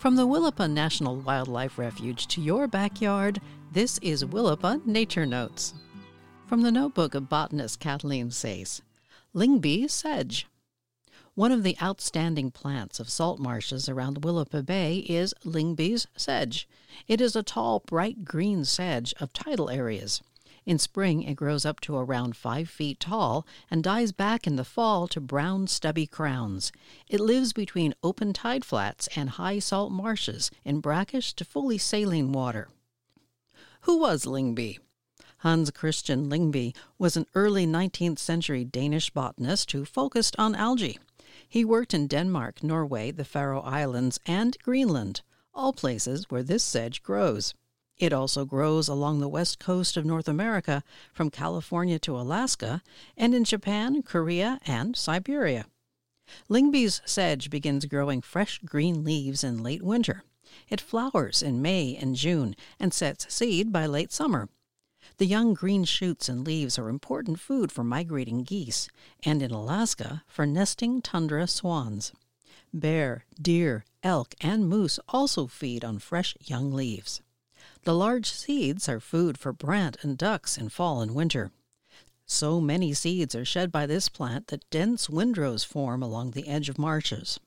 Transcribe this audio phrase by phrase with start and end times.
[0.00, 3.40] From the Willapa National Wildlife Refuge to your backyard,
[3.70, 5.74] this is Willapa Nature Notes.
[6.48, 8.82] From the notebook of botanist Kathleen Sayce,
[9.32, 10.48] Lyngbye sedge.
[11.36, 16.68] One of the outstanding plants of salt marshes around Willapa Bay is Lyngbye's sedge.
[17.06, 20.22] It is a tall, bright green sedge of tidal areas.
[20.64, 24.64] In spring, it grows up to around five feet tall and dies back in the
[24.64, 26.70] fall to brown, stubby crowns.
[27.08, 32.30] It lives between open tide flats and high salt marshes in brackish to fully saline
[32.30, 32.68] water.
[33.82, 34.78] Who was Lyngbye?
[35.38, 41.00] Hans Christian Lyngbye was an early 19th century Danish botanist who focused on algae.
[41.48, 47.02] He worked in Denmark, Norway, the Faroe Islands, and Greenland, all places where this sedge
[47.02, 47.54] grows.
[47.98, 50.82] It also grows along the west coast of North America,
[51.12, 52.82] from California to Alaska,
[53.16, 55.66] and in Japan, Korea, and Siberia.
[56.48, 60.24] Lyngbye's sedge begins growing fresh green leaves in late winter.
[60.68, 64.48] It flowers in May and June and sets seed by late summer.
[65.18, 68.88] The young green shoots and leaves are important food for migrating geese,
[69.24, 72.12] and in Alaska for nesting tundra swans.
[72.72, 77.20] Bear, deer, elk, and moose also feed on fresh young leaves.
[77.84, 81.50] The large seeds are food for brant and ducks in fall and winter.
[82.26, 86.68] So many seeds are shed by this plant that dense windrows form along the edge
[86.68, 87.40] of marshes.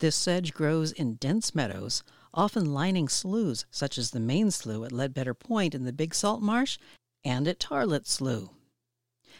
[0.00, 2.02] This sedge grows in dense meadows,
[2.34, 6.42] often lining sloughs such as the main slough at Leadbetter Point in the Big Salt
[6.42, 6.76] Marsh
[7.24, 8.50] and at Tarlatt Slough.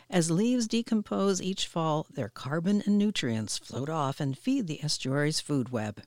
[0.08, 5.40] As leaves decompose each fall, their carbon and nutrients float off and feed the estuary's
[5.40, 6.02] food web.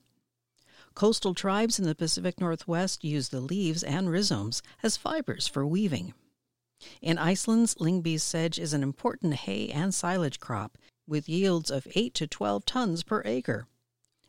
[0.95, 6.13] Coastal tribes in the Pacific Northwest use the leaves and rhizomes as fibers for weaving.
[7.02, 10.77] In Iceland's Lyngbye's sedge is an important hay and silage crop
[11.08, 13.67] with yields of 8 to 12 tons per acre.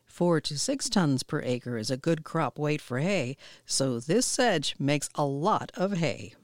[0.07, 3.37] 4 to 6 tons per acre is a good crop weight for hay,
[3.67, 6.35] so this sedge makes a lot of hay.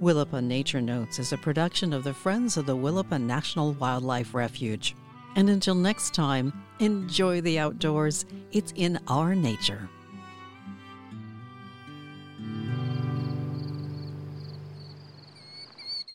[0.00, 4.94] Willapa Nature Notes is a production of the Friends of the Willapa National Wildlife Refuge.
[5.36, 8.24] And until next time, enjoy the outdoors.
[8.52, 9.88] It's in our nature.